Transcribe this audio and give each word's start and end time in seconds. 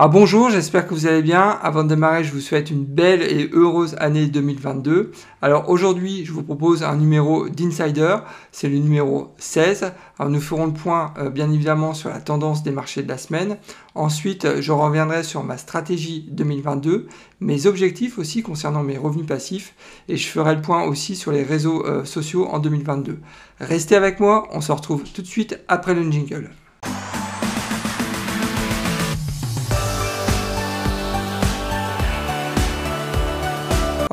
Alors 0.00 0.10
bonjour, 0.10 0.48
j'espère 0.48 0.86
que 0.86 0.94
vous 0.94 1.08
allez 1.08 1.22
bien. 1.22 1.58
Avant 1.60 1.82
de 1.82 1.88
démarrer, 1.88 2.22
je 2.22 2.32
vous 2.32 2.38
souhaite 2.38 2.70
une 2.70 2.84
belle 2.84 3.20
et 3.20 3.50
heureuse 3.52 3.96
année 3.98 4.26
2022. 4.26 5.10
Alors 5.42 5.68
aujourd'hui, 5.70 6.24
je 6.24 6.30
vous 6.30 6.44
propose 6.44 6.84
un 6.84 6.94
numéro 6.94 7.48
d'Insider, 7.48 8.18
c'est 8.52 8.68
le 8.68 8.78
numéro 8.78 9.34
16. 9.38 9.90
Alors 10.20 10.30
nous 10.30 10.40
ferons 10.40 10.66
le 10.66 10.72
point 10.72 11.14
euh, 11.18 11.30
bien 11.30 11.50
évidemment 11.50 11.94
sur 11.94 12.10
la 12.10 12.20
tendance 12.20 12.62
des 12.62 12.70
marchés 12.70 13.02
de 13.02 13.08
la 13.08 13.18
semaine. 13.18 13.56
Ensuite, 13.96 14.60
je 14.60 14.70
reviendrai 14.70 15.24
sur 15.24 15.42
ma 15.42 15.58
stratégie 15.58 16.28
2022, 16.30 17.08
mes 17.40 17.66
objectifs 17.66 18.20
aussi 18.20 18.44
concernant 18.44 18.84
mes 18.84 18.98
revenus 18.98 19.26
passifs 19.26 19.74
et 20.06 20.16
je 20.16 20.28
ferai 20.28 20.54
le 20.54 20.62
point 20.62 20.84
aussi 20.84 21.16
sur 21.16 21.32
les 21.32 21.42
réseaux 21.42 21.84
euh, 21.84 22.04
sociaux 22.04 22.46
en 22.46 22.60
2022. 22.60 23.18
Restez 23.58 23.96
avec 23.96 24.20
moi, 24.20 24.46
on 24.52 24.60
se 24.60 24.70
retrouve 24.70 25.02
tout 25.12 25.22
de 25.22 25.26
suite 25.26 25.58
après 25.66 25.94
le 25.94 26.08
jingle. 26.08 26.50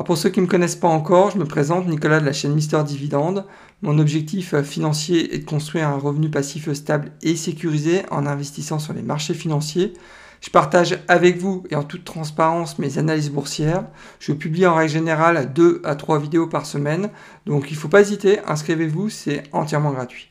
Pour 0.06 0.16
ceux 0.16 0.30
qui 0.30 0.38
ne 0.38 0.46
me 0.46 0.50
connaissent 0.50 0.76
pas 0.76 0.86
encore, 0.86 1.32
je 1.32 1.38
me 1.38 1.44
présente 1.44 1.88
Nicolas 1.88 2.20
de 2.20 2.24
la 2.24 2.32
chaîne 2.32 2.54
Mister 2.54 2.80
Dividende. 2.84 3.44
Mon 3.82 3.98
objectif 3.98 4.54
euh, 4.54 4.62
financier 4.62 5.34
est 5.34 5.38
de 5.38 5.44
construire 5.44 5.88
un 5.88 5.98
revenu 5.98 6.30
passif 6.30 6.72
stable 6.72 7.10
et 7.22 7.34
sécurisé 7.34 8.02
en 8.12 8.24
investissant 8.24 8.78
sur 8.78 8.92
les 8.92 9.02
marchés 9.02 9.34
financiers. 9.34 9.94
Je 10.40 10.50
partage 10.50 11.00
avec 11.08 11.38
vous 11.38 11.64
et 11.70 11.74
en 11.74 11.82
toute 11.82 12.04
transparence 12.04 12.78
mes 12.78 12.98
analyses 12.98 13.32
boursières. 13.32 13.84
Je 14.20 14.32
publie 14.32 14.64
en 14.64 14.76
règle 14.76 14.92
générale 14.92 15.52
2 15.52 15.82
à 15.82 15.96
3 15.96 16.20
vidéos 16.20 16.46
par 16.46 16.66
semaine. 16.66 17.10
Donc 17.44 17.72
il 17.72 17.74
ne 17.74 17.78
faut 17.78 17.88
pas 17.88 18.02
hésiter, 18.02 18.38
inscrivez-vous, 18.46 19.10
c'est 19.10 19.42
entièrement 19.50 19.90
gratuit. 19.90 20.30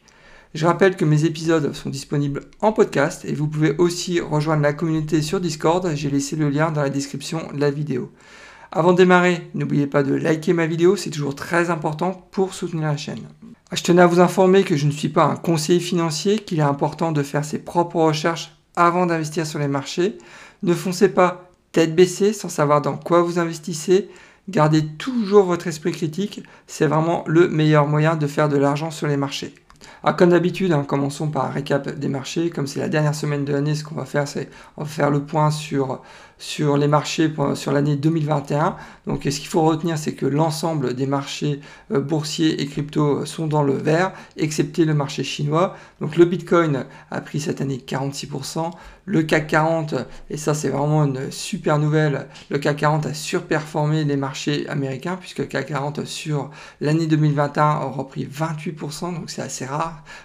Je 0.54 0.66
rappelle 0.66 0.96
que 0.96 1.04
mes 1.04 1.26
épisodes 1.26 1.74
sont 1.74 1.90
disponibles 1.90 2.46
en 2.62 2.72
podcast 2.72 3.26
et 3.26 3.34
vous 3.34 3.50
pouvez 3.50 3.76
aussi 3.78 4.22
rejoindre 4.22 4.62
la 4.62 4.72
communauté 4.72 5.22
sur 5.22 5.42
Discord. 5.42 5.92
J'ai 5.96 6.10
laissé 6.10 6.38
le 6.38 6.50
lien 6.50 6.72
dans 6.72 6.82
la 6.82 6.90
description 6.90 7.52
de 7.54 7.60
la 7.60 7.72
vidéo. 7.72 8.10
Avant 8.72 8.92
de 8.92 8.98
démarrer, 8.98 9.50
n'oubliez 9.54 9.88
pas 9.88 10.04
de 10.04 10.14
liker 10.14 10.54
ma 10.54 10.66
vidéo, 10.66 10.96
c'est 10.96 11.10
toujours 11.10 11.36
très 11.36 11.70
important 11.70 12.28
pour 12.32 12.54
soutenir 12.54 12.88
la 12.88 12.98
chaîne. 12.98 13.22
Je 13.72 13.84
tenais 13.84 14.02
à 14.02 14.08
vous 14.08 14.20
informer 14.20 14.64
que 14.64 14.76
je 14.76 14.86
ne 14.86 14.92
suis 14.92 15.10
pas 15.10 15.26
un 15.26 15.36
conseiller 15.36 15.80
financier, 15.80 16.40
qu'il 16.40 16.60
est 16.60 16.64
important 16.64 17.12
de 17.12 17.24
faire 17.24 17.44
ses 17.46 17.60
propres 17.60 17.98
recherches 17.98 18.56
avant 18.76 19.06
d'investir 19.06 19.46
sur 19.48 19.60
les 19.60 19.68
marchés. 19.68 20.18
Ne 20.64 20.74
foncez 20.74 21.10
pas 21.10 21.50
tête 21.72 21.96
baissée 21.96 22.32
sans 22.32 22.50
savoir 22.50 22.82
dans 22.82 22.98
quoi 22.98 23.22
vous 23.22 23.40
investissez. 23.40 24.10
Gardez 24.48 24.86
toujours 24.86 25.46
votre 25.46 25.68
esprit 25.68 25.92
critique, 25.92 26.44
c'est 26.68 26.86
vraiment 26.86 27.24
le 27.28 27.50
meilleur 27.50 27.88
moyen 27.88 28.16
de 28.16 28.28
faire 28.28 28.48
de 28.48 28.58
l'argent 28.58 28.92
sur 28.92 29.08
les 29.08 29.18
marchés. 29.18 29.54
Ah, 30.04 30.14
comme 30.14 30.30
d'habitude, 30.30 30.72
hein, 30.72 30.84
commençons 30.88 31.28
par 31.28 31.46
un 31.46 31.50
récap 31.50 31.90
des 31.90 32.08
marchés. 32.08 32.50
Comme 32.50 32.68
c'est 32.68 32.80
la 32.80 32.90
dernière 32.90 33.16
semaine 33.16 33.46
de 33.46 33.54
l'année, 33.54 33.76
ce 33.76 33.84
qu'on 33.84 33.96
va 33.96 34.06
faire, 34.06 34.28
c'est 34.28 34.50
faire 34.86 35.10
le 35.10 35.22
point 35.22 35.52
sur, 35.52 36.02
sur 36.38 36.78
les 36.78 36.88
marchés 36.88 37.34
sur 37.56 37.72
l'année 37.72 37.96
2021. 37.96 38.76
Donc, 39.08 39.24
ce 39.24 39.40
qu'il 39.40 39.48
faut 39.48 39.62
retenir, 39.62 39.98
c'est 39.98 40.14
que 40.14 40.26
l'ensemble 40.26 40.94
des 40.94 41.08
marchés 41.08 41.62
euh, 41.92 42.00
boursiers 42.00 42.62
et 42.62 42.68
crypto 42.68 43.26
sont 43.26 43.48
dans 43.48 43.64
le 43.64 43.74
vert, 43.74 44.12
excepté 44.38 44.86
le 44.86 44.94
marché 44.94 45.24
chinois. 45.24 45.76
Donc, 46.02 46.18
le 46.18 46.26
Bitcoin 46.26 46.86
a 47.12 47.22
pris 47.22 47.40
cette 47.40 47.62
année 47.62 47.82
46%. 47.86 48.72
Le 49.08 49.22
CAC 49.22 49.48
40, 49.48 49.94
et 50.32 50.38
ça 50.38 50.56
c'est 50.56 50.70
vraiment 50.70 51.06
une 51.06 51.30
super 51.32 51.78
nouvelle, 51.78 52.28
le 52.50 52.58
CAC 52.58 52.78
40 52.78 53.06
a 53.06 53.14
surperformé 53.14 54.04
les 54.04 54.18
marchés 54.18 54.68
américains 54.68 55.16
puisque 55.16 55.38
le 55.38 55.46
CAC 55.46 55.68
40 55.68 56.06
sur 56.06 56.50
l'année 56.82 57.06
2021 57.06 57.64
a 57.64 57.86
repris 57.86 58.26
28%, 58.26 59.14
donc 59.14 59.30
c'est 59.30 59.44
assez 59.44 59.64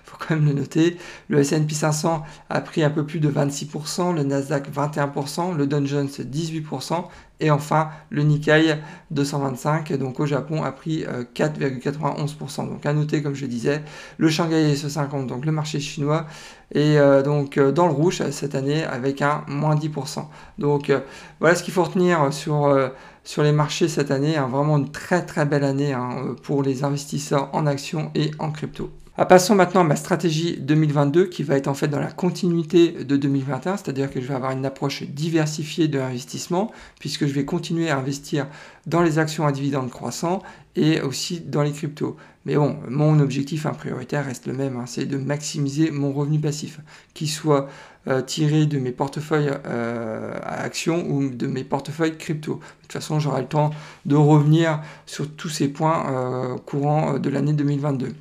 faut 0.04 0.16
quand 0.18 0.34
même 0.34 0.46
le 0.46 0.52
noter. 0.52 0.96
Le 1.28 1.40
S&P 1.40 1.74
500 1.74 2.22
a 2.48 2.60
pris 2.60 2.82
un 2.82 2.90
peu 2.90 3.04
plus 3.04 3.20
de 3.20 3.30
26%, 3.30 4.14
le 4.14 4.22
Nasdaq 4.22 4.70
21%, 4.72 5.56
le 5.56 5.66
Dow 5.66 5.84
Jones 5.86 6.08
18%, 6.08 7.04
et 7.40 7.50
enfin, 7.50 7.90
le 8.10 8.22
Nikkei 8.22 8.76
225, 9.10 9.94
donc 9.94 10.20
au 10.20 10.26
Japon, 10.26 10.62
a 10.62 10.72
pris 10.72 11.04
4,91%. 11.34 12.64
Euh, 12.64 12.66
donc 12.66 12.84
à 12.84 12.92
noter, 12.92 13.22
comme 13.22 13.34
je 13.34 13.46
disais, 13.46 13.82
le 14.18 14.28
Shanghai 14.28 14.74
SE50, 14.74 15.26
donc 15.26 15.46
le 15.46 15.52
marché 15.52 15.80
chinois, 15.80 16.26
est 16.74 16.98
euh, 16.98 17.22
donc 17.22 17.56
euh, 17.56 17.72
dans 17.72 17.86
le 17.86 17.92
rouge 17.92 18.22
cette 18.30 18.54
année 18.54 18.84
avec 18.84 19.22
un 19.22 19.44
moins 19.48 19.74
10%. 19.74 20.26
Donc 20.58 20.92
voilà 21.40 21.56
ce 21.56 21.62
qu'il 21.62 21.72
faut 21.72 21.84
retenir 21.84 22.32
sur, 22.32 22.90
sur 23.24 23.42
les 23.42 23.52
marchés 23.52 23.88
cette 23.88 24.10
année. 24.10 24.36
Hein. 24.36 24.48
vraiment 24.48 24.76
une 24.76 24.90
très 24.90 25.24
très 25.24 25.46
belle 25.46 25.64
année 25.64 25.94
hein, 25.94 26.34
pour 26.42 26.62
les 26.62 26.84
investisseurs 26.84 27.48
en 27.54 27.66
actions 27.66 28.10
et 28.14 28.32
en 28.38 28.50
crypto. 28.50 28.90
Ah, 29.16 29.26
passons 29.26 29.56
maintenant 29.56 29.80
à 29.80 29.84
ma 29.84 29.96
stratégie 29.96 30.56
2022 30.60 31.26
qui 31.26 31.42
va 31.42 31.56
être 31.56 31.66
en 31.66 31.74
fait 31.74 31.88
dans 31.88 31.98
la 31.98 32.12
continuité 32.12 32.92
de 32.92 33.16
2021, 33.16 33.76
c'est-à-dire 33.76 34.08
que 34.10 34.20
je 34.20 34.26
vais 34.26 34.34
avoir 34.34 34.52
une 34.52 34.64
approche 34.64 35.02
diversifiée 35.02 35.88
de 35.88 35.98
l'investissement 35.98 36.70
puisque 37.00 37.26
je 37.26 37.32
vais 37.32 37.44
continuer 37.44 37.90
à 37.90 37.98
investir 37.98 38.46
dans 38.86 39.02
les 39.02 39.18
actions 39.18 39.46
à 39.46 39.52
dividendes 39.52 39.90
croissants 39.90 40.42
et 40.76 41.00
aussi 41.00 41.40
dans 41.40 41.62
les 41.62 41.72
cryptos. 41.72 42.16
Mais 42.46 42.54
bon, 42.54 42.78
mon 42.88 43.18
objectif 43.18 43.66
prioritaire 43.66 44.24
reste 44.24 44.46
le 44.46 44.54
même, 44.54 44.76
hein, 44.76 44.84
c'est 44.86 45.06
de 45.06 45.18
maximiser 45.18 45.90
mon 45.90 46.12
revenu 46.12 46.38
passif, 46.38 46.80
qu'il 47.12 47.28
soit 47.28 47.68
euh, 48.08 48.22
tiré 48.22 48.64
de 48.64 48.78
mes 48.78 48.92
portefeuilles 48.92 49.50
euh, 49.66 50.38
à 50.42 50.62
actions 50.62 51.04
ou 51.10 51.28
de 51.28 51.46
mes 51.48 51.64
portefeuilles 51.64 52.16
crypto. 52.16 52.54
De 52.54 52.82
toute 52.82 52.92
façon, 52.92 53.18
j'aurai 53.18 53.42
le 53.42 53.48
temps 53.48 53.70
de 54.06 54.16
revenir 54.16 54.80
sur 55.04 55.30
tous 55.34 55.50
ces 55.50 55.68
points 55.68 56.06
euh, 56.10 56.56
courants 56.58 57.18
de 57.18 57.28
l'année 57.28 57.52
2022. 57.52 58.14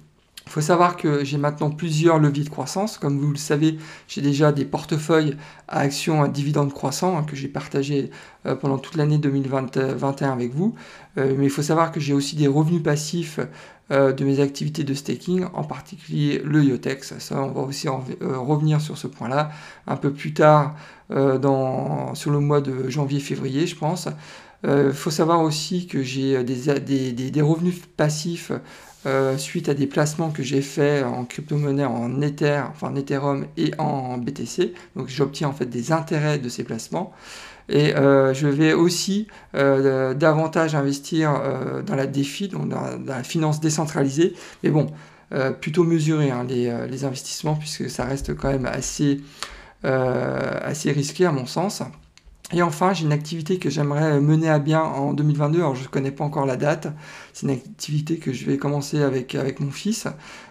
Il 0.49 0.51
faut 0.51 0.61
savoir 0.61 0.97
que 0.97 1.23
j'ai 1.23 1.37
maintenant 1.37 1.69
plusieurs 1.69 2.17
leviers 2.17 2.43
de 2.43 2.49
croissance. 2.49 2.97
Comme 2.97 3.19
vous 3.19 3.29
le 3.29 3.37
savez, 3.37 3.77
j'ai 4.07 4.21
déjà 4.21 4.51
des 4.51 4.65
portefeuilles 4.65 5.37
à 5.67 5.81
actions 5.81 6.23
à 6.23 6.27
dividendes 6.27 6.73
croissants 6.73 7.19
hein, 7.19 7.23
que 7.23 7.35
j'ai 7.35 7.47
partagé 7.47 8.09
euh, 8.47 8.55
pendant 8.55 8.79
toute 8.79 8.95
l'année 8.95 9.19
2021 9.19 10.31
avec 10.31 10.55
vous. 10.55 10.73
Euh, 11.19 11.35
mais 11.37 11.43
il 11.43 11.51
faut 11.51 11.61
savoir 11.61 11.91
que 11.91 11.99
j'ai 11.99 12.13
aussi 12.13 12.35
des 12.35 12.47
revenus 12.47 12.81
passifs 12.81 13.39
euh, 13.91 14.11
de 14.11 14.25
mes 14.25 14.39
activités 14.39 14.83
de 14.83 14.95
staking, 14.95 15.45
en 15.53 15.63
particulier 15.63 16.41
le 16.43 16.63
Yotex. 16.63 17.19
Ça, 17.19 17.43
on 17.43 17.51
va 17.51 17.61
aussi 17.61 17.87
revenir 17.87 18.81
sur 18.81 18.97
ce 18.97 19.05
point-là 19.05 19.51
un 19.85 19.97
peu 19.97 20.11
plus 20.11 20.33
tard 20.33 20.75
sur 21.11 22.31
le 22.31 22.39
mois 22.39 22.61
de 22.61 22.89
janvier-février, 22.89 23.67
je 23.67 23.75
pense. 23.75 24.07
Il 24.63 24.93
faut 24.93 25.11
savoir 25.11 25.41
aussi 25.41 25.87
que 25.87 26.03
j'ai 26.03 26.43
des, 26.43 27.41
revenus 27.41 27.81
passifs 27.97 28.51
euh, 29.05 29.37
suite 29.37 29.69
à 29.69 29.73
des 29.73 29.87
placements 29.87 30.29
que 30.29 30.43
j'ai 30.43 30.61
faits 30.61 31.05
en 31.05 31.23
crypto-monnaie, 31.23 31.85
en 31.85 32.21
Ether, 32.21 32.63
enfin 32.69 32.89
en 32.89 32.95
Ethereum 32.97 33.45
et 33.55 33.71
en 33.77 34.17
BTC. 34.17 34.73
Donc 34.95 35.07
j'obtiens 35.07 35.47
en 35.47 35.53
fait 35.53 35.67
des 35.67 35.91
intérêts 35.93 36.37
de 36.37 36.49
ces 36.49 36.65
placements. 36.65 37.13
Et 37.69 37.95
euh, 37.95 38.33
je 38.33 38.47
vais 38.47 38.73
aussi 38.73 39.27
euh, 39.55 40.13
davantage 40.13 40.75
investir 40.75 41.41
dans 41.85 41.95
la 41.95 42.07
DeFi, 42.07 42.49
donc 42.49 42.67
dans, 42.67 42.81
la 43.05 43.23
finance 43.23 43.61
décentralisée. 43.61 44.33
Mais 44.63 44.69
bon, 44.69 44.87
plutôt 45.61 45.83
mesurer 45.83 46.31
hein, 46.31 46.45
les, 46.47 47.05
investissements 47.05 47.55
puisque 47.55 47.89
ça 47.89 48.03
reste 48.03 48.35
quand 48.35 48.49
même 48.49 48.65
assez 48.65 49.21
risqué 50.91 51.25
à 51.25 51.31
mon 51.31 51.45
sens. 51.45 51.83
Et 52.51 52.63
enfin, 52.63 52.93
j'ai 52.93 53.05
une 53.05 53.11
activité 53.11 53.59
que 53.59 53.69
j'aimerais 53.69 54.19
mener 54.19 54.49
à 54.49 54.57
bien 54.57 54.81
en 54.81 55.13
2022. 55.13 55.59
Alors, 55.59 55.75
je 55.75 55.83
ne 55.83 55.87
connais 55.87 56.11
pas 56.11 56.23
encore 56.23 56.47
la 56.47 56.57
date. 56.57 56.87
C'est 57.31 57.45
une 57.45 57.53
activité 57.53 58.17
que 58.17 58.33
je 58.33 58.45
vais 58.45 58.57
commencer 58.57 59.03
avec, 59.03 59.35
avec 59.35 59.59
mon 59.59 59.69
fils. 59.69 60.07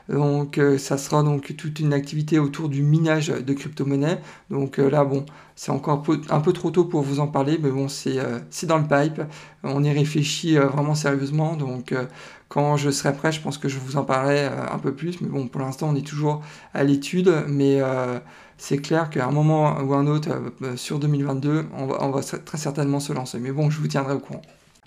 Donc, 0.09 0.57
euh, 0.57 0.79
ça 0.79 0.97
sera 0.97 1.23
donc 1.23 1.55
toute 1.57 1.81
une 1.81 1.93
activité 1.93 2.39
autour 2.39 2.69
du 2.69 2.83
minage 2.83 3.29
de 3.29 3.53
crypto-monnaies. 3.53 4.19
Donc 4.51 4.79
euh, 4.79 4.89
là, 4.89 5.05
bon, 5.05 5.27
c'est 5.55 5.71
encore 5.71 6.03
un 6.31 6.41
peu, 6.41 6.53
trop 6.53 6.71
tôt 6.71 6.85
pour 6.87 7.03
vous 7.03 7.21
en 7.21 7.27
parler, 7.27 7.59
mais 7.63 7.71
bon, 7.71 7.89
c'est 7.89 8.19
euh, 8.19 8.39
dans 8.63 8.79
le 8.79 8.85
pipe. 8.85 9.23
On 9.63 9.85
y 9.85 9.93
réfléchit 9.93 10.57
vraiment 10.57 10.95
sérieusement. 10.95 11.57
Donc, 11.57 11.95
quand 12.49 12.77
je 12.77 12.91
serai 12.91 13.13
prêt, 13.13 13.33
je 13.33 13.41
pense 13.43 13.59
que 13.59 13.69
je 13.69 13.79
vous 13.79 13.97
en 13.97 14.05
parlerai 14.05 14.47
un 14.47 14.79
peu 14.79 14.95
plus. 14.95 15.21
Mais 15.21 15.29
bon, 15.29 15.49
pour 15.49 15.61
l'instant, 15.61 15.89
on 15.91 15.97
est 15.97 16.07
toujours 16.07 16.43
à 16.75 16.85
l'étude. 16.85 17.45
Mais 17.49 17.81
c'est 18.57 18.79
clair 18.79 19.11
qu'à 19.11 19.27
un 19.27 19.33
moment 19.33 19.79
ou 19.81 19.95
un 19.95 20.07
autre 20.07 20.31
sur 20.77 20.99
2022, 21.01 21.67
on 21.77 21.87
va, 21.87 22.23
très 22.23 22.59
certainement 22.59 23.01
se 23.01 23.13
lancer. 23.13 23.39
Mais 23.41 23.53
bon, 23.53 23.69
je 23.71 23.81
vous 23.81 23.89
tiendrai 23.89 24.15
au 24.15 24.21
courant. 24.21 24.43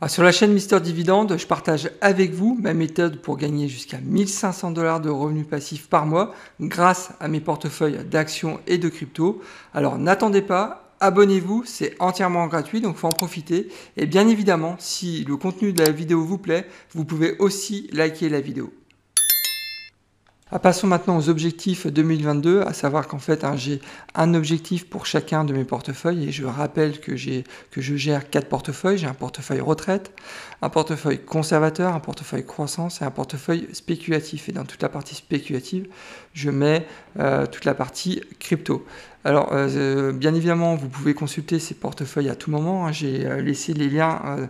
Sur 0.07 0.23
la 0.23 0.31
chaîne 0.31 0.51
Mister 0.51 0.79
Dividende, 0.79 1.37
je 1.37 1.45
partage 1.45 1.91
avec 2.01 2.33
vous 2.33 2.57
ma 2.59 2.73
méthode 2.73 3.21
pour 3.21 3.37
gagner 3.37 3.67
jusqu'à 3.67 3.99
1500 3.99 4.71
dollars 4.71 4.99
de 4.99 5.09
revenus 5.09 5.45
passifs 5.47 5.87
par 5.87 6.07
mois 6.07 6.33
grâce 6.59 7.11
à 7.19 7.27
mes 7.27 7.39
portefeuilles 7.39 8.03
d'actions 8.05 8.59
et 8.65 8.79
de 8.79 8.89
crypto. 8.89 9.41
Alors 9.75 9.99
n'attendez 9.99 10.41
pas, 10.41 10.95
abonnez-vous, 11.01 11.65
c'est 11.65 11.95
entièrement 11.99 12.47
gratuit, 12.47 12.81
donc 12.81 12.97
faut 12.97 13.07
en 13.07 13.11
profiter. 13.11 13.69
Et 13.95 14.07
bien 14.07 14.27
évidemment, 14.27 14.75
si 14.79 15.23
le 15.23 15.37
contenu 15.37 15.71
de 15.71 15.83
la 15.83 15.91
vidéo 15.91 16.23
vous 16.23 16.39
plaît, 16.39 16.67
vous 16.95 17.05
pouvez 17.05 17.37
aussi 17.37 17.87
liker 17.91 18.29
la 18.29 18.41
vidéo. 18.41 18.73
Ah, 20.53 20.59
passons 20.59 20.85
maintenant 20.85 21.17
aux 21.17 21.29
objectifs 21.29 21.87
2022, 21.87 22.63
à 22.63 22.73
savoir 22.73 23.07
qu'en 23.07 23.19
fait 23.19 23.45
hein, 23.45 23.55
j'ai 23.55 23.79
un 24.15 24.33
objectif 24.33 24.89
pour 24.89 25.05
chacun 25.05 25.45
de 25.45 25.53
mes 25.53 25.63
portefeuilles 25.63 26.27
et 26.27 26.31
je 26.33 26.43
rappelle 26.43 26.99
que, 26.99 27.13
que 27.71 27.79
je 27.79 27.95
gère 27.95 28.29
quatre 28.29 28.49
portefeuilles. 28.49 28.97
J'ai 28.97 29.07
un 29.07 29.13
portefeuille 29.13 29.61
retraite, 29.61 30.11
un 30.61 30.67
portefeuille 30.67 31.23
conservateur, 31.23 31.95
un 31.95 32.01
portefeuille 32.01 32.45
croissance 32.45 33.01
et 33.01 33.05
un 33.05 33.11
portefeuille 33.11 33.69
spéculatif. 33.71 34.49
Et 34.49 34.51
dans 34.51 34.65
toute 34.65 34.81
la 34.81 34.89
partie 34.89 35.15
spéculative, 35.15 35.87
je 36.33 36.49
mets 36.49 36.85
euh, 37.19 37.45
toute 37.45 37.65
la 37.65 37.73
partie 37.73 38.21
crypto. 38.39 38.85
Alors, 39.23 39.49
euh, 39.51 40.11
bien 40.11 40.33
évidemment, 40.33 40.75
vous 40.75 40.89
pouvez 40.89 41.13
consulter 41.13 41.59
ces 41.59 41.75
portefeuilles 41.75 42.29
à 42.29 42.35
tout 42.35 42.49
moment. 42.49 42.87
Hein. 42.87 42.91
J'ai 42.91 43.25
euh, 43.25 43.41
laissé 43.41 43.73
les 43.73 43.89
liens 43.89 44.49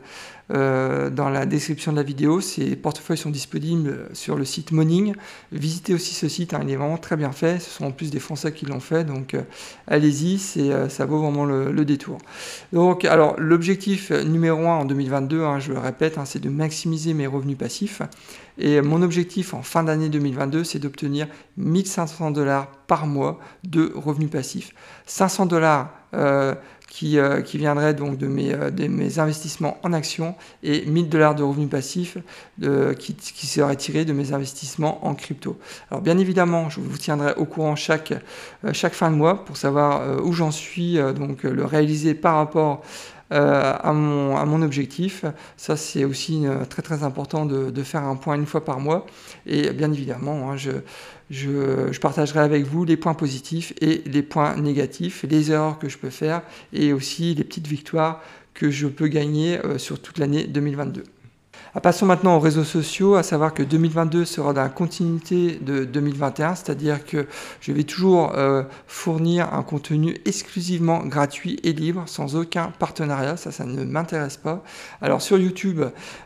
dans 0.50 1.30
la 1.30 1.46
description 1.46 1.94
de 1.94 1.98
la 1.98 2.04
vidéo. 2.04 2.42
Ces 2.42 2.76
portefeuilles 2.76 3.18
sont 3.18 3.30
disponibles 3.30 4.10
sur 4.12 4.36
le 4.36 4.44
site 4.44 4.74
Moning. 4.74 5.14
Visitez 5.54 5.94
aussi 5.94 6.14
ce 6.14 6.28
site, 6.28 6.54
hein. 6.54 6.60
il 6.64 6.70
est 6.70 6.76
vraiment 6.76 6.98
très 6.98 7.16
bien 7.16 7.32
fait. 7.32 7.60
Ce 7.60 7.70
sont 7.70 7.86
en 7.86 7.92
plus 7.92 8.12
des 8.12 8.20
Français 8.20 8.52
qui 8.52 8.66
l'ont 8.66 8.82
fait, 8.82 9.06
donc 9.06 9.38
allez-y, 9.88 10.40
ça 10.40 11.06
vaut 11.06 11.20
vraiment 11.20 11.46
le, 11.46 11.86
détour. 11.86 12.18
Donc, 12.74 13.06
alors, 13.06 13.36
l'objectif 13.40 14.12
numéro 14.12 14.68
un 14.68 14.80
en 14.80 14.84
2022, 14.84 15.42
hein, 15.42 15.60
je 15.60 15.72
le 15.72 15.80
répète, 15.80 16.20
c'est 16.26 16.42
de 16.42 16.50
maximiser 16.50 17.14
mes 17.14 17.28
revenus 17.28 17.58
passifs. 17.58 18.02
Et 18.58 18.82
mon 18.82 19.02
objectif 19.02 19.54
en 19.54 19.62
fin 19.62 19.84
d'année 19.84 20.10
2022, 20.10 20.64
c'est 20.64 20.80
d'obtenir 20.80 21.28
1500 21.58 22.32
dollars 22.32 22.68
par 22.88 23.08
mois 23.08 23.40
de 23.64 23.92
revenus 23.96 24.30
passifs. 24.30 24.74
500 25.06 25.46
dollars 25.46 25.92
euh, 26.14 26.54
qui, 26.90 27.18
euh, 27.18 27.42
qui 27.42 27.58
viendraient 27.58 27.94
donc 27.94 28.18
de 28.18 28.28
mes, 28.28 28.54
euh, 28.54 28.70
de 28.70 28.88
mes 28.88 29.18
investissements 29.18 29.78
en 29.84 29.94
actions 29.94 30.36
et 30.62 30.86
1000 30.86 31.08
dollars 31.08 31.36
de 31.36 31.44
revenus 31.44 31.70
passifs 31.70 32.18
de, 32.58 32.92
qui, 32.92 33.16
qui 33.16 33.48
seraient 33.48 33.78
tirés 33.78 34.04
de 34.04 34.12
mes 34.12 34.34
investissements 34.34 35.06
en 35.08 35.16
crypto. 35.16 35.58
Alors 35.90 36.02
bien 36.02 36.18
évidemment, 36.18 36.70
je 36.70 36.82
vous 36.82 36.98
tiendrai 36.98 37.34
au 37.38 37.46
courant 37.46 37.78
chaque, 37.78 38.14
chaque 38.74 38.94
fin 38.94 39.10
de 39.10 39.16
mois 39.16 39.46
pour 39.46 39.56
savoir 39.56 40.22
où 40.26 40.34
j'en 40.34 40.52
suis, 40.52 40.98
donc 41.16 41.44
le 41.44 41.64
réaliser 41.64 42.14
par 42.14 42.36
rapport 42.36 42.82
euh, 42.82 43.21
à, 43.32 43.94
mon, 43.94 44.36
à 44.38 44.46
mon 44.46 44.62
objectif. 44.62 45.26
Ça, 45.58 45.78
c'est 45.78 46.04
aussi 46.04 46.46
euh, 46.46 46.66
très 46.66 46.82
très 46.82 47.04
important 47.04 47.46
de, 47.46 47.84
faire 47.84 48.04
un 48.04 48.16
point 48.16 48.36
une 48.36 48.46
fois 48.46 48.64
par 48.64 48.80
mois. 48.80 49.06
Et 49.46 49.72
bien 49.72 49.92
évidemment, 49.92 50.52
hein, 50.52 50.58
je, 51.30 51.98
partagerai 52.00 52.40
avec 52.40 52.66
vous 52.66 52.86
les 52.86 52.98
points 52.98 53.14
positifs 53.14 53.74
et 53.82 54.04
les 54.06 54.22
points 54.22 54.56
négatifs, 54.58 55.26
les 55.28 55.52
erreurs 55.52 55.80
que 55.80 55.90
je 55.90 55.98
peux 55.98 56.10
faire 56.10 56.42
et 56.74 56.94
aussi 56.94 57.34
les 57.34 57.44
petites 57.44 57.68
victoires 57.68 58.22
que 58.54 58.70
je 58.70 58.88
peux 58.88 59.08
gagner 59.08 59.60
euh, 59.66 59.78
sur 59.78 60.02
toute 60.02 60.18
l'année 60.18 60.46
2022. 60.46 61.04
Ah, 61.74 61.80
passons 61.80 62.06
maintenant 62.06 62.36
aux 62.36 62.42
réseaux 62.42 62.66
sociaux, 62.66 63.16
à 63.16 63.24
savoir 63.24 63.54
que 63.54 63.64
2022 63.64 64.26
sera 64.26 64.52
dans 64.52 64.62
la 64.62 64.68
continuité 64.68 65.58
de 65.62 65.86
2021, 65.86 66.56
c'est-à-dire 66.56 67.06
que 67.06 67.28
je 67.62 67.72
vais 67.72 67.86
toujours 67.86 68.34
euh, 68.36 68.64
fournir 68.88 69.54
un 69.54 69.64
contenu 69.64 70.18
exclusivement 70.26 71.00
gratuit 71.06 71.62
et 71.64 71.72
libre, 71.72 72.04
sans 72.08 72.36
aucun 72.36 72.74
partenariat, 72.78 73.38
ça, 73.38 73.52
ça 73.52 73.64
ne 73.64 73.86
m'intéresse 73.86 74.36
pas. 74.36 74.66
Alors 75.02 75.22
sur 75.22 75.38
YouTube, 75.38 75.82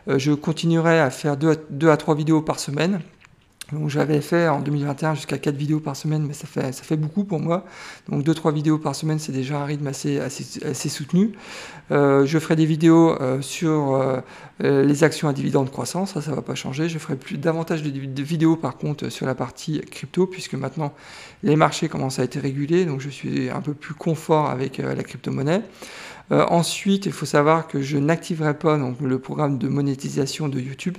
euh, 0.08 0.18
je 0.18 0.32
continuerai 0.32 0.98
à 0.98 1.10
faire 1.10 1.36
2 1.36 1.90
à 1.90 1.96
3 1.96 2.16
vidéos 2.16 2.42
par 2.42 2.58
semaine. 2.58 3.00
Donc 3.72 3.90
j'avais 3.90 4.20
fait 4.20 4.46
en 4.46 4.60
2021 4.60 5.16
jusqu'à 5.16 5.38
4 5.38 5.56
vidéos 5.56 5.80
par 5.80 5.96
semaine, 5.96 6.24
mais 6.24 6.34
ça 6.34 6.46
fait, 6.46 6.72
ça 6.72 6.84
fait 6.84 6.96
beaucoup 6.96 7.24
pour 7.24 7.40
moi. 7.40 7.64
Donc 8.08 8.22
2-3 8.24 8.54
vidéos 8.54 8.78
par 8.78 8.94
semaine, 8.94 9.18
c'est 9.18 9.32
déjà 9.32 9.58
un 9.58 9.64
rythme 9.64 9.88
assez, 9.88 10.20
assez, 10.20 10.88
soutenu. 10.88 11.32
Euh, 11.90 12.24
je 12.26 12.38
ferai 12.38 12.54
des 12.54 12.64
vidéos 12.64 13.20
euh, 13.20 13.40
sur 13.42 13.94
euh, 13.94 14.20
les 14.60 15.02
actions 15.02 15.28
à 15.28 15.32
dividendes 15.32 15.70
croissants, 15.72 16.06
ça, 16.06 16.22
ça 16.22 16.32
va 16.32 16.42
pas 16.42 16.54
changer. 16.54 16.88
Je 16.88 16.98
ferai 16.98 17.16
plus, 17.16 17.38
davantage 17.38 17.82
de, 17.82 18.22
vidéos 18.22 18.54
par 18.54 18.76
contre 18.76 19.08
sur 19.08 19.26
la 19.26 19.34
partie 19.34 19.80
crypto, 19.80 20.28
puisque 20.28 20.54
maintenant 20.54 20.94
les 21.42 21.56
marchés 21.56 21.88
commencent 21.88 22.20
à 22.20 22.22
être 22.22 22.38
régulés, 22.38 22.84
donc 22.84 23.00
je 23.00 23.08
suis 23.08 23.50
un 23.50 23.60
peu 23.60 23.74
plus 23.74 23.94
confort 23.94 24.48
avec 24.48 24.78
la 24.78 25.02
crypto-monnaie. 25.02 25.62
Euh, 26.32 26.44
ensuite, 26.48 27.06
il 27.06 27.12
faut 27.12 27.26
savoir 27.26 27.68
que 27.68 27.80
je 27.80 27.98
n'activerai 27.98 28.54
pas 28.54 28.76
donc, 28.78 29.00
le 29.00 29.18
programme 29.18 29.58
de 29.58 29.68
monétisation 29.68 30.48
de 30.48 30.58
YouTube. 30.58 30.98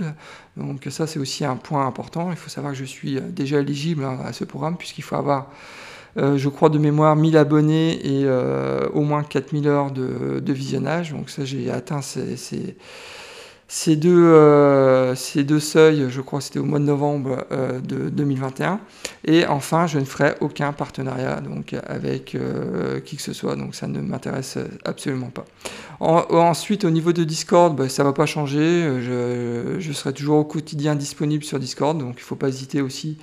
Donc 0.55 0.87
ça, 0.89 1.05
c'est 1.05 1.19
aussi 1.19 1.43
un 1.43 1.57
point 1.57 1.85
important. 1.85 2.31
Il 2.31 2.37
faut 2.37 2.49
savoir 2.49 2.73
que 2.73 2.79
je 2.79 2.85
suis 2.85 3.17
euh, 3.17 3.21
déjà 3.21 3.59
éligible 3.59 4.03
hein, 4.05 4.19
à 4.23 4.31
ce 4.31 4.45
programme 4.45 4.77
puisqu'il 4.77 5.01
faut 5.01 5.15
avoir, 5.15 5.51
euh, 6.17 6.37
je 6.37 6.47
crois 6.49 6.69
de 6.69 6.77
mémoire, 6.77 7.15
1000 7.15 7.35
abonnés 7.37 7.99
et 8.05 8.27
au 8.93 9.01
moins 9.01 9.23
4000 9.23 9.67
heures 9.67 9.91
de, 9.91 10.39
de, 10.39 10.53
visionnage. 10.53 11.11
Donc 11.11 11.29
ça, 11.29 11.43
j'ai 11.43 11.69
atteint 11.71 12.01
ces, 12.01 12.37
ces 12.37 12.77
ces 13.69 13.97
deux, 13.97 14.23
euh, 14.23 15.13
ces 15.15 15.43
deux 15.43 15.59
seuils, 15.59 16.05
je 16.09 16.21
crois 16.21 16.39
que 16.39 16.45
c'était 16.45 16.59
au 16.59 16.63
mois 16.63 16.79
de 16.79 16.85
novembre 16.85 17.45
euh, 17.51 17.79
de 17.79 18.09
2021. 18.09 18.79
Et 19.25 19.45
enfin, 19.45 19.87
je 19.87 19.99
ne 19.99 20.05
ferai 20.05 20.35
aucun 20.39 20.71
partenariat 20.71 21.41
donc, 21.41 21.75
avec 21.85 22.33
euh, 22.35 23.01
qui 23.01 23.17
que 23.17 23.21
ce 23.21 23.33
soit, 23.33 23.57
donc 23.57 23.75
ça 23.75 23.87
ne 23.87 23.99
m'intéresse 23.99 24.57
absolument 24.85 25.29
pas. 25.29 25.45
ensuite, 25.99 26.85
au 26.85 26.89
niveau 26.89 27.11
de 27.11 27.25
Discord, 27.25 27.75
bah, 27.75 27.89
ça 27.89 28.03
ne 28.03 28.07
va 28.07 28.13
pas 28.13 28.25
changer. 28.25 29.01
Je, 29.01 29.75
je, 29.79 29.91
serai 29.91 30.13
toujours 30.13 30.37
au 30.37 30.45
quotidien 30.45 30.95
disponible 30.95 31.43
sur 31.43 31.59
Discord, 31.59 31.97
donc 31.97 32.15
il 32.17 32.21
ne 32.21 32.25
faut 32.25 32.35
pas 32.35 32.47
hésiter 32.47 32.81
aussi 32.81 33.17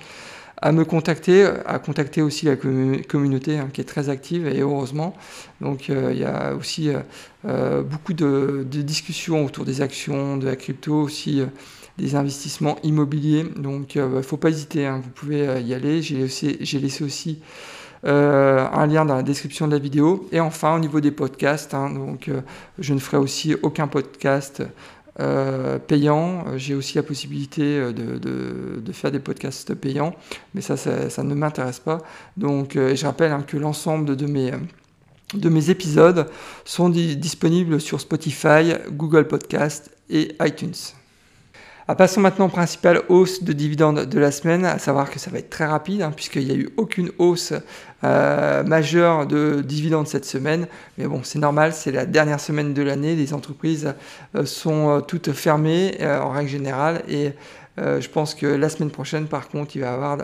à 0.61 0.71
me 0.71 0.85
contacter, 0.85 1.49
à 1.65 1.79
contacter 1.79 2.21
aussi 2.21 2.45
la 2.45 2.55
communauté 2.55 3.57
hein, 3.57 3.69
qui 3.71 3.81
est 3.81 3.85
très 3.85 4.09
active 4.09 4.47
et 4.47 4.61
heureusement. 4.61 5.15
Donc 5.61 5.89
euh, 5.89 6.11
il 6.13 6.19
y 6.19 6.25
a 6.25 6.53
aussi 6.55 6.89
euh, 6.89 6.99
euh, 7.45 7.81
beaucoup 7.81 8.13
de, 8.13 8.65
discussions 8.65 9.45
autour 9.45 9.65
des 9.65 9.81
actions, 9.81 10.37
de 10.37 10.45
la 10.45 10.55
crypto 10.55 10.93
aussi. 10.93 11.43
des 11.97 12.15
investissements 12.15 12.77
immobiliers, 12.83 13.45
donc 13.55 13.95
il 13.95 14.01
ne 14.01 14.21
faut 14.21 14.37
pas 14.37 14.49
hésiter, 14.49 14.85
hein, 14.85 14.99
vous 15.01 15.11
pouvez 15.11 15.61
y 15.61 15.73
aller. 15.73 16.01
J'ai 16.01 16.79
laissé 16.79 17.03
aussi 17.03 17.39
un 18.03 18.85
lien 18.85 19.05
dans 19.05 19.15
la 19.15 19.23
description 19.23 19.65
de 19.65 19.71
la 19.71 19.79
vidéo. 19.79 20.27
Et 20.33 20.41
enfin, 20.41 20.75
au 20.75 20.79
niveau 20.79 20.99
des 20.99 21.11
podcasts, 21.11 21.73
hein, 21.73 21.89
donc, 21.89 22.29
je 22.79 22.93
ne 22.93 22.99
ferai 22.99 23.17
aussi 23.17 23.55
aucun 23.63 23.87
podcast 23.87 24.61
euh, 25.19 25.79
payant. 25.79 26.45
Euh, 26.47 26.57
j'ai 26.57 26.75
aussi 26.75 26.95
la 26.95 27.03
possibilité 27.03 27.79
euh, 27.79 27.93
de, 27.93 28.91
faire 28.91 29.11
des 29.11 29.19
podcasts 29.19 29.73
payants, 29.73 30.13
mais 30.53 30.61
ça, 30.61 30.75
ne 31.23 31.33
m'intéresse 31.33 31.79
pas. 31.79 31.99
Donc, 32.37 32.75
je 32.75 33.05
rappelle 33.05 33.31
hein, 33.31 33.43
que 33.45 33.57
l'ensemble 33.57 34.15
de 34.15 34.25
mes, 34.25 34.51
de 35.33 35.49
mes 35.49 35.69
épisodes 35.69 36.29
sont 36.63 36.89
disponibles 36.89 37.81
sur 37.81 37.99
Spotify, 37.99 38.73
Google 38.91 39.27
Podcast 39.27 39.89
et 40.09 40.35
iTunes. 40.41 40.73
Ah, 41.87 41.93
passons 41.93 42.19
maintenant 42.19 42.47
aux 42.47 42.49
principales 42.49 43.03
hausses 43.09 43.43
de 43.43 43.53
dividendes 43.53 44.05
de 44.05 44.19
la 44.19 44.31
semaine, 44.31 44.65
à 44.65 44.79
savoir 44.79 45.11
que 45.11 45.19
ça 45.19 45.29
va 45.29 45.37
être 45.37 45.51
très 45.51 45.67
rapide, 45.67 46.01
hein, 46.01 46.11
puisqu'il 46.11 46.45
n'y 46.45 46.51
a 46.51 46.55
eu 46.55 46.69
aucune 46.77 47.11
hausse 47.19 47.53
euh, 48.03 48.63
majeure 48.63 49.27
de 49.27 49.61
dividendes 49.61 50.07
cette 50.07 50.25
semaine. 50.25 50.65
Mais 50.97 51.05
bon, 51.05 51.21
c'est 51.21 51.37
normal, 51.37 51.73
c'est 51.73 51.91
la 51.91 52.07
dernière 52.07 52.39
semaine 52.39 52.73
de 52.73 52.81
l'année, 52.81 53.15
les 53.15 53.35
entreprises 53.35 53.93
euh, 54.33 54.45
sont 54.45 54.89
euh, 54.89 55.01
toutes 55.01 55.31
fermées 55.31 55.95
en 56.01 56.31
règle 56.31 56.49
générale, 56.49 57.03
et 57.07 57.33
je 57.77 58.07
pense 58.07 58.33
que 58.33 58.47
la 58.47 58.69
semaine 58.69 58.89
prochaine, 58.89 59.27
par 59.27 59.49
contre, 59.49 59.75
il 59.75 59.81
va 59.81 59.87
y 59.87 59.89
avoir 59.89 60.17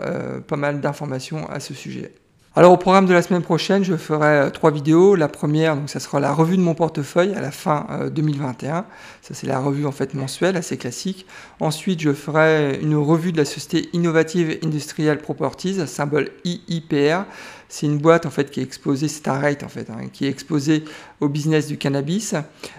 pas 0.48 0.56
mal 0.56 0.80
d'informations 0.80 1.48
à 1.50 1.60
ce 1.60 1.74
sujet. 1.74 2.12
Alors 2.54 2.72
au 2.72 2.76
programme 2.76 3.06
de 3.06 3.14
la 3.14 3.22
semaine 3.22 3.40
prochaine, 3.40 3.82
je 3.82 3.96
ferai 3.96 4.26
euh, 4.26 4.50
trois 4.50 4.70
vidéos. 4.70 5.14
La 5.14 5.28
première, 5.28 5.74
donc 5.74 5.88
ça 5.88 6.00
sera 6.00 6.20
la 6.20 6.34
revue 6.34 6.58
de 6.58 6.62
mon 6.62 6.74
portefeuille 6.74 7.32
à 7.34 7.40
la 7.40 7.50
fin 7.50 7.86
2021. 8.12 8.76
Euh, 8.76 8.80
ça 9.22 9.32
c'est 9.32 9.46
la 9.46 9.58
revue 9.58 9.86
en 9.86 9.92
fait 9.92 10.12
mensuelle, 10.12 10.58
assez 10.58 10.76
classique. 10.76 11.24
Ensuite, 11.60 12.00
je 12.00 12.12
ferai 12.12 12.78
une 12.82 12.94
revue 12.94 13.32
de 13.32 13.38
la 13.38 13.46
société 13.46 13.88
Innovative 13.94 14.58
Industrial 14.62 15.16
Properties, 15.16 15.86
symbole 15.86 16.28
IIPR. 16.44 17.24
C'est 17.70 17.86
une 17.86 17.96
boîte 17.96 18.26
en 18.26 18.30
fait 18.30 18.50
qui 18.50 18.60
est 18.60 18.64
exposée, 18.64 19.08
c'est 19.08 19.28
un 19.28 19.38
rate 19.38 19.62
en 19.62 19.68
fait, 19.68 19.88
hein, 19.88 20.08
qui 20.12 20.26
est 20.26 20.28
exposé 20.28 20.84
au 21.20 21.30
business 21.30 21.68
du 21.68 21.78
cannabis. 21.78 22.34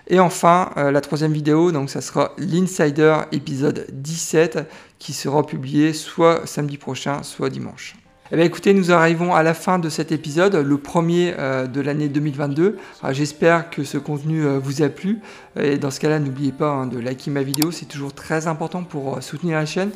Et 0.07 0.19
enfin, 0.19 0.69
euh, 0.77 0.91
la 0.91 1.01
troisième 1.01 1.33
vidéo, 1.33 1.71
donc 1.71 1.89
ça 1.89 2.01
sera 2.01 2.33
l'Insider 2.37 3.17
épisode 3.31 3.87
17 3.91 4.59
qui 4.99 5.13
sera 5.13 5.43
publié 5.43 5.93
soit 5.93 6.45
samedi 6.45 6.77
prochain, 6.77 7.23
soit 7.23 7.49
dimanche. 7.49 7.95
Eh 8.33 8.35
bien, 8.35 8.45
écoutez, 8.45 8.73
nous 8.73 8.91
arrivons 8.91 9.35
à 9.35 9.43
la 9.43 9.53
fin 9.53 9.77
de 9.77 9.89
cet 9.89 10.11
épisode, 10.11 10.55
le 10.55 10.77
premier 10.79 11.35
euh, 11.37 11.67
de 11.67 11.81
l'année 11.81 12.07
2022. 12.07 12.79
J'espère 13.11 13.69
que 13.69 13.83
ce 13.83 13.99
contenu 13.99 14.43
euh, 14.43 14.57
vous 14.57 14.81
a 14.81 14.89
plu. 14.89 15.19
Et 15.55 15.77
dans 15.77 15.91
ce 15.91 15.99
cas-là, 15.99 16.17
n'oubliez 16.17 16.51
pas 16.51 16.71
hein, 16.71 16.87
de 16.87 16.97
liker 16.97 17.29
ma 17.29 17.43
vidéo, 17.43 17.69
c'est 17.69 17.85
toujours 17.85 18.11
très 18.11 18.47
important 18.47 18.83
pour 18.83 19.17
euh, 19.17 19.21
soutenir 19.21 19.59
la 19.59 19.67
chaîne 19.67 19.91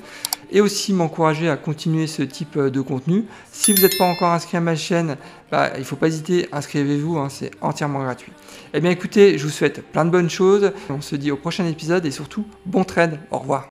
et 0.51 0.62
aussi 0.62 0.94
m'encourager 0.94 1.50
à 1.50 1.58
continuer 1.58 2.06
ce 2.06 2.22
type 2.22 2.60
de 2.60 2.79
contenu. 2.79 3.25
Si 3.51 3.74
vous 3.74 3.82
n'êtes 3.82 3.98
pas 3.98 4.06
encore 4.06 4.32
inscrit 4.32 4.58
à 4.58 4.62
ma 4.62 4.75
chaîne, 4.75 5.17
bah, 5.51 5.72
il 5.74 5.79
ne 5.79 5.84
faut 5.84 5.96
pas 5.96 6.06
hésiter, 6.06 6.48
inscrivez-vous, 6.51 7.17
hein, 7.17 7.29
c'est 7.32 7.50
entièrement 7.62 8.03
gratuit. 8.03 8.34
Eh 8.72 8.82
bien 8.82 8.91
écoutez, 8.91 9.39
je 9.39 9.46
vous 9.46 9.51
souhaite 9.51 9.82
plein 9.82 10.06
de 10.06 10.12
bonnes 10.12 10.29
choses. 10.29 10.74
On 10.91 11.01
se 11.01 11.15
dit 11.15 11.32
au 11.32 11.38
prochain 11.38 11.65
épisode 11.65 12.06
et 12.06 12.12
surtout, 12.12 12.46
bon 12.67 12.84
trade. 12.84 13.17
Au 13.32 13.39
revoir. 13.39 13.65